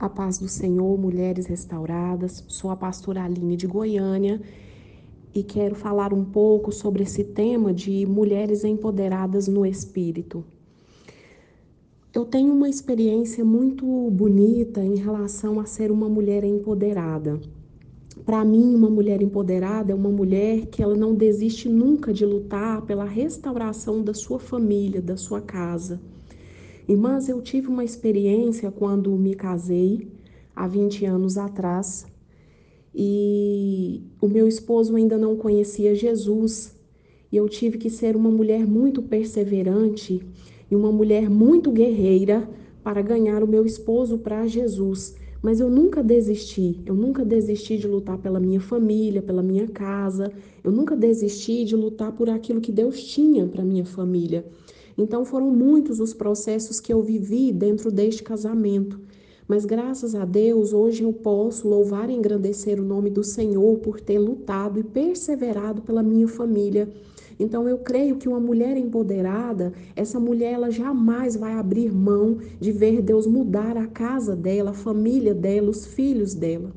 A 0.00 0.08
paz 0.08 0.38
do 0.38 0.48
Senhor, 0.48 0.98
mulheres 0.98 1.44
restauradas. 1.44 2.42
Sou 2.48 2.70
a 2.70 2.76
pastora 2.76 3.22
Aline 3.22 3.54
de 3.54 3.66
Goiânia 3.66 4.40
e 5.34 5.42
quero 5.42 5.74
falar 5.74 6.14
um 6.14 6.24
pouco 6.24 6.72
sobre 6.72 7.02
esse 7.02 7.22
tema 7.22 7.70
de 7.74 8.06
mulheres 8.06 8.64
empoderadas 8.64 9.46
no 9.46 9.66
espírito. 9.66 10.42
Eu 12.14 12.24
tenho 12.24 12.50
uma 12.50 12.66
experiência 12.66 13.44
muito 13.44 13.84
bonita 14.10 14.82
em 14.82 14.96
relação 14.96 15.60
a 15.60 15.66
ser 15.66 15.92
uma 15.92 16.08
mulher 16.08 16.44
empoderada. 16.44 17.38
Para 18.24 18.42
mim, 18.42 18.74
uma 18.74 18.88
mulher 18.88 19.20
empoderada 19.20 19.92
é 19.92 19.94
uma 19.94 20.08
mulher 20.08 20.64
que 20.68 20.82
ela 20.82 20.96
não 20.96 21.14
desiste 21.14 21.68
nunca 21.68 22.10
de 22.10 22.24
lutar 22.24 22.80
pela 22.86 23.04
restauração 23.04 24.02
da 24.02 24.14
sua 24.14 24.38
família, 24.38 25.02
da 25.02 25.18
sua 25.18 25.42
casa. 25.42 26.00
Irmãs, 26.90 27.28
eu 27.28 27.40
tive 27.40 27.68
uma 27.68 27.84
experiência 27.84 28.68
quando 28.68 29.12
me 29.12 29.36
casei, 29.36 30.08
há 30.56 30.66
20 30.66 31.06
anos 31.06 31.38
atrás, 31.38 32.04
e 32.92 34.02
o 34.20 34.26
meu 34.26 34.48
esposo 34.48 34.96
ainda 34.96 35.16
não 35.16 35.36
conhecia 35.36 35.94
Jesus, 35.94 36.76
e 37.30 37.36
eu 37.36 37.48
tive 37.48 37.78
que 37.78 37.88
ser 37.88 38.16
uma 38.16 38.28
mulher 38.28 38.66
muito 38.66 39.00
perseverante 39.02 40.20
e 40.68 40.74
uma 40.74 40.90
mulher 40.90 41.30
muito 41.30 41.70
guerreira 41.70 42.50
para 42.82 43.00
ganhar 43.02 43.44
o 43.44 43.46
meu 43.46 43.64
esposo 43.64 44.18
para 44.18 44.48
Jesus. 44.48 45.14
Mas 45.40 45.60
eu 45.60 45.70
nunca 45.70 46.02
desisti, 46.02 46.80
eu 46.84 46.96
nunca 46.96 47.24
desisti 47.24 47.78
de 47.78 47.86
lutar 47.86 48.18
pela 48.18 48.40
minha 48.40 48.60
família, 48.60 49.22
pela 49.22 49.44
minha 49.44 49.68
casa, 49.68 50.32
eu 50.64 50.72
nunca 50.72 50.96
desisti 50.96 51.64
de 51.64 51.76
lutar 51.76 52.10
por 52.10 52.28
aquilo 52.28 52.60
que 52.60 52.72
Deus 52.72 53.00
tinha 53.04 53.46
para 53.46 53.62
minha 53.62 53.84
família. 53.84 54.44
Então 55.00 55.24
foram 55.24 55.50
muitos 55.50 55.98
os 55.98 56.12
processos 56.12 56.78
que 56.78 56.92
eu 56.92 57.00
vivi 57.00 57.50
dentro 57.52 57.90
deste 57.90 58.22
casamento. 58.22 59.00
Mas 59.48 59.64
graças 59.64 60.14
a 60.14 60.26
Deus, 60.26 60.74
hoje 60.74 61.02
eu 61.02 61.12
posso 61.12 61.66
louvar 61.66 62.10
e 62.10 62.12
engrandecer 62.12 62.78
o 62.78 62.84
nome 62.84 63.08
do 63.08 63.24
Senhor 63.24 63.78
por 63.78 63.98
ter 63.98 64.18
lutado 64.18 64.78
e 64.78 64.84
perseverado 64.84 65.80
pela 65.80 66.02
minha 66.02 66.28
família. 66.28 66.86
Então 67.38 67.66
eu 67.66 67.78
creio 67.78 68.16
que 68.16 68.28
uma 68.28 68.38
mulher 68.38 68.76
empoderada, 68.76 69.72
essa 69.96 70.20
mulher 70.20 70.52
ela 70.52 70.70
jamais 70.70 71.34
vai 71.34 71.54
abrir 71.54 71.90
mão 71.90 72.36
de 72.60 72.70
ver 72.70 73.00
Deus 73.00 73.26
mudar 73.26 73.78
a 73.78 73.86
casa 73.86 74.36
dela, 74.36 74.72
a 74.72 74.74
família 74.74 75.34
dela, 75.34 75.70
os 75.70 75.86
filhos 75.86 76.34
dela. 76.34 76.70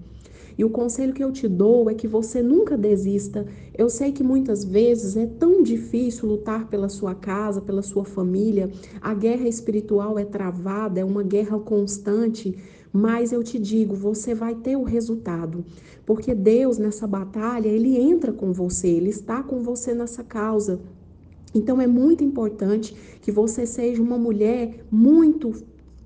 E 0.58 0.64
o 0.64 0.70
conselho 0.70 1.14
que 1.14 1.24
eu 1.24 1.32
te 1.32 1.48
dou 1.48 1.90
é 1.90 1.94
que 1.94 2.08
você 2.08 2.42
nunca 2.42 2.78
desista. 2.78 3.46
Eu 3.76 3.90
sei 3.90 4.12
que 4.12 4.24
muitas 4.24 4.64
vezes 4.64 5.18
é 5.18 5.26
tão 5.26 5.64
difícil 5.64 6.30
lutar 6.30 6.68
pela 6.68 6.90
sua 6.90 7.16
casa, 7.16 7.62
pela 7.62 7.82
sua 7.82 8.06
família. 8.06 8.70
A 9.02 9.14
guerra 9.14 9.48
espiritual 9.48 10.20
é 10.20 10.26
travada, 10.26 11.00
é 11.00 11.04
uma 11.04 11.24
guerra 11.24 11.60
constante. 11.60 12.56
Mas 12.92 13.32
eu 13.32 13.44
te 13.44 13.58
digo, 13.58 13.96
você 13.96 14.36
vai 14.36 14.54
ter 14.54 14.76
o 14.76 14.84
resultado, 14.84 15.66
porque 16.06 16.36
Deus 16.36 16.78
nessa 16.78 17.08
batalha, 17.08 17.68
ele 17.68 17.98
entra 17.98 18.32
com 18.32 18.54
você, 18.54 18.88
ele 18.88 19.10
está 19.10 19.42
com 19.42 19.62
você 19.62 19.96
nessa 19.96 20.24
causa. 20.24 20.80
Então 21.56 21.82
é 21.82 21.88
muito 21.88 22.24
importante 22.24 22.96
que 23.20 23.32
você 23.32 23.66
seja 23.66 24.00
uma 24.00 24.18
mulher 24.18 24.86
muito 24.92 25.54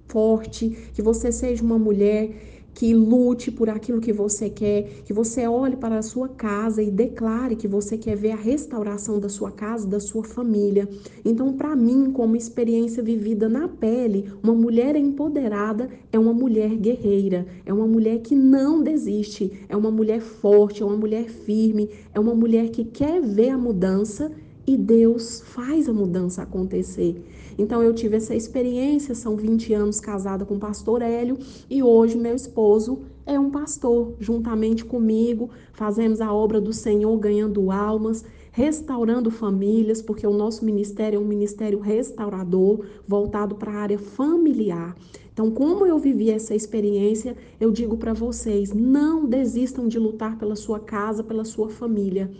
forte, 0.08 0.70
que 0.94 1.02
você 1.02 1.30
seja 1.30 1.62
uma 1.62 1.78
mulher 1.78 2.57
que 2.78 2.94
lute 2.94 3.50
por 3.50 3.72
aquilo 3.72 4.00
que 4.00 4.14
você 4.14 4.52
quer, 4.52 5.02
que 5.04 5.12
você 5.12 5.48
olhe 5.48 5.76
para 5.76 5.98
a 5.98 6.04
sua 6.04 6.30
casa 6.30 6.84
e 6.84 6.92
declare 6.92 7.56
que 7.56 7.68
você 7.68 7.98
quer 7.98 8.16
ver 8.16 8.34
a 8.34 8.36
restauração 8.36 9.20
da 9.20 9.28
sua 9.28 9.50
casa, 9.50 9.88
da 9.88 10.00
sua 10.00 10.24
família. 10.24 10.88
Então, 11.26 11.54
para 11.54 11.76
mim, 11.76 12.12
como 12.12 12.36
experiência 12.36 13.02
vivida 13.02 13.50
na 13.50 13.68
pele, 13.68 14.32
uma 14.44 14.54
mulher 14.54 14.96
empoderada 14.96 15.90
é 16.12 16.20
uma 16.20 16.34
mulher 16.34 16.70
guerreira, 16.76 17.48
é 17.66 17.74
uma 17.74 17.88
mulher 17.88 18.20
que 18.20 18.36
não 18.36 18.84
desiste, 18.84 19.52
é 19.68 19.76
uma 19.76 19.90
mulher 19.90 20.22
forte, 20.22 20.84
é 20.84 20.86
uma 20.86 20.98
mulher 20.98 21.28
firme, 21.30 21.90
é 22.14 22.20
uma 22.20 22.36
mulher 22.36 22.70
que 22.70 22.86
quer 22.86 23.20
ver 23.20 23.50
a 23.50 23.58
mudança 23.58 24.32
e 24.68 24.76
Deus 24.76 25.42
faz 25.46 25.88
a 25.88 25.94
mudança 25.94 26.42
acontecer. 26.42 27.24
Então 27.58 27.82
eu 27.82 27.94
tive 27.94 28.18
essa 28.18 28.36
experiência, 28.36 29.16
são 29.16 29.38
20 29.38 29.74
anos 29.74 30.02
casada 30.02 30.46
com 30.46 30.56
o 30.56 30.60
pastor 30.60 31.02
Hélio 31.02 31.38
e 31.70 31.82
hoje 31.82 32.18
meu 32.18 32.36
esposo 32.36 33.00
é 33.26 33.40
um 33.40 33.50
pastor, 33.50 34.14
juntamente 34.20 34.84
comigo, 34.84 35.50
fazemos 35.74 36.22
a 36.22 36.34
obra 36.34 36.60
do 36.60 36.74
Senhor 36.74 37.18
ganhando 37.18 37.72
almas, 37.72 38.26
restaurando 38.52 39.32
famílias, 39.32 40.02
porque 40.02 40.26
o 40.26 40.34
nosso 40.34 40.66
ministério 40.66 41.18
é 41.18 41.20
um 41.20 41.28
ministério 41.28 41.80
restaurador, 41.80 42.86
voltado 43.08 43.56
para 43.56 43.72
a 43.72 43.76
área 43.76 44.00
familiar. 44.00 44.96
Então, 45.32 45.52
como 45.52 45.86
eu 45.86 46.00
vivi 46.00 46.32
essa 46.32 46.56
experiência, 46.56 47.36
eu 47.60 47.70
digo 47.70 47.98
para 47.98 48.14
vocês: 48.14 48.74
não 48.74 49.26
desistam 49.26 49.88
de 49.88 50.00
lutar 50.00 50.38
pela 50.38 50.56
sua 50.56 50.80
casa, 50.80 51.24
pela 51.24 51.46
sua 51.46 51.70
família. 51.70 52.32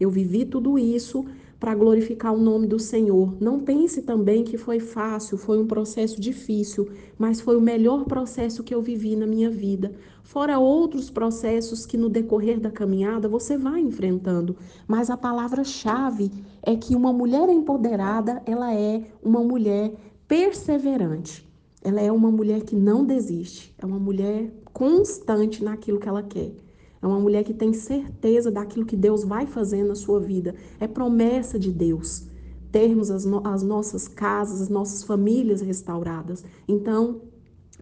Eu 0.00 0.10
vivi 0.10 0.44
tudo 0.44 0.78
isso 0.78 1.26
para 1.58 1.74
glorificar 1.74 2.34
o 2.34 2.40
nome 2.40 2.66
do 2.66 2.78
Senhor. 2.78 3.34
Não 3.40 3.60
pense 3.60 4.02
também 4.02 4.44
que 4.44 4.58
foi 4.58 4.78
fácil, 4.78 5.38
foi 5.38 5.58
um 5.58 5.66
processo 5.66 6.20
difícil, 6.20 6.88
mas 7.18 7.40
foi 7.40 7.56
o 7.56 7.60
melhor 7.60 8.04
processo 8.04 8.62
que 8.62 8.74
eu 8.74 8.82
vivi 8.82 9.16
na 9.16 9.26
minha 9.26 9.50
vida. 9.50 9.94
Fora 10.22 10.58
outros 10.58 11.08
processos 11.08 11.86
que 11.86 11.96
no 11.96 12.08
decorrer 12.08 12.60
da 12.60 12.70
caminhada 12.70 13.28
você 13.28 13.56
vai 13.56 13.80
enfrentando, 13.80 14.56
mas 14.86 15.08
a 15.08 15.16
palavra-chave 15.16 16.30
é 16.62 16.76
que 16.76 16.96
uma 16.96 17.12
mulher 17.12 17.48
empoderada, 17.48 18.42
ela 18.44 18.74
é 18.74 19.02
uma 19.22 19.40
mulher 19.40 19.94
perseverante. 20.28 21.46
Ela 21.82 22.00
é 22.00 22.10
uma 22.10 22.32
mulher 22.32 22.62
que 22.62 22.74
não 22.74 23.04
desiste, 23.04 23.72
é 23.78 23.86
uma 23.86 23.98
mulher 23.98 24.52
constante 24.72 25.62
naquilo 25.62 26.00
que 26.00 26.08
ela 26.08 26.22
quer. 26.22 26.65
É 27.00 27.06
uma 27.06 27.20
mulher 27.20 27.44
que 27.44 27.54
tem 27.54 27.72
certeza 27.72 28.50
daquilo 28.50 28.86
que 28.86 28.96
Deus 28.96 29.24
vai 29.24 29.46
fazer 29.46 29.82
na 29.84 29.94
sua 29.94 30.20
vida. 30.20 30.54
É 30.80 30.86
promessa 30.86 31.58
de 31.58 31.70
Deus 31.70 32.28
termos 32.72 33.10
as, 33.10 33.24
no 33.24 33.46
as 33.46 33.62
nossas 33.62 34.06
casas, 34.06 34.60
as 34.60 34.68
nossas 34.68 35.02
famílias 35.02 35.62
restauradas. 35.62 36.44
Então, 36.68 37.22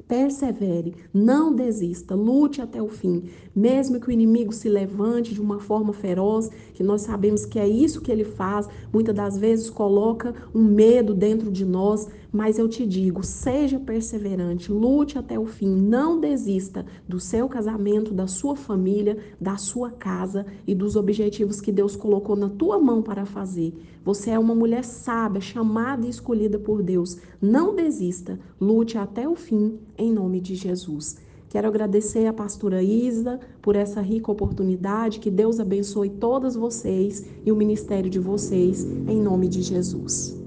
Persevere, 0.06 0.94
não 1.14 1.54
desista, 1.54 2.14
lute 2.14 2.60
até 2.60 2.82
o 2.82 2.88
fim, 2.88 3.24
mesmo 3.56 3.98
que 3.98 4.08
o 4.08 4.12
inimigo 4.12 4.52
se 4.52 4.68
levante 4.68 5.32
de 5.32 5.40
uma 5.40 5.58
forma 5.58 5.94
feroz, 5.94 6.50
que 6.74 6.82
nós 6.82 7.02
sabemos 7.02 7.46
que 7.46 7.58
é 7.58 7.66
isso 7.66 8.02
que 8.02 8.12
ele 8.12 8.24
faz, 8.24 8.68
muitas 8.92 9.14
das 9.14 9.38
vezes 9.38 9.70
coloca 9.70 10.34
um 10.54 10.62
medo 10.62 11.14
dentro 11.14 11.50
de 11.50 11.64
nós, 11.64 12.06
mas 12.30 12.58
eu 12.58 12.68
te 12.68 12.84
digo, 12.84 13.24
seja 13.24 13.78
perseverante, 13.78 14.70
lute 14.70 15.16
até 15.16 15.38
o 15.38 15.46
fim, 15.46 15.74
não 15.74 16.20
desista 16.20 16.84
do 17.08 17.18
seu 17.18 17.48
casamento, 17.48 18.12
da 18.12 18.26
sua 18.26 18.56
família, 18.56 19.16
da 19.40 19.56
sua 19.56 19.90
casa 19.90 20.44
e 20.66 20.74
dos 20.74 20.96
objetivos 20.96 21.62
que 21.62 21.72
Deus 21.72 21.96
colocou 21.96 22.36
na 22.36 22.50
tua 22.50 22.78
mão 22.78 23.00
para 23.00 23.24
fazer. 23.24 23.72
Você 24.04 24.30
é 24.30 24.38
uma 24.38 24.54
mulher 24.54 24.84
sábia, 24.84 25.40
chamada 25.40 26.06
e 26.06 26.10
escolhida 26.10 26.58
por 26.58 26.82
Deus. 26.82 27.16
Não 27.40 27.74
desista, 27.74 28.38
lute 28.60 28.98
até 28.98 29.26
o 29.26 29.34
fim 29.34 29.78
em 29.96 30.12
nome 30.12 30.40
de 30.40 30.54
Jesus. 30.54 31.16
Quero 31.48 31.68
agradecer 31.68 32.26
a 32.26 32.32
pastora 32.32 32.82
Isa 32.82 33.38
por 33.62 33.76
essa 33.76 34.00
rica 34.00 34.30
oportunidade. 34.30 35.20
Que 35.20 35.30
Deus 35.30 35.60
abençoe 35.60 36.10
todas 36.10 36.56
vocês 36.56 37.24
e 37.44 37.52
o 37.52 37.56
ministério 37.56 38.10
de 38.10 38.18
vocês, 38.18 38.84
em 38.84 39.20
nome 39.20 39.46
de 39.46 39.62
Jesus. 39.62 40.43